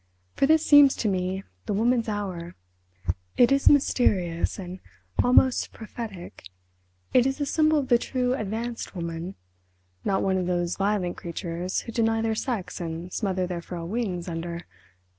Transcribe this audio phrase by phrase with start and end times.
[0.33, 2.55] For this seems to me the woman's hour.
[3.37, 4.79] It is mysterious and
[5.23, 6.45] almost prophetic,
[7.13, 9.35] it is the symbol of the true advanced woman:
[10.03, 14.27] not one of those violent creatures who deny their sex and smother their frail wings
[14.27, 14.65] under...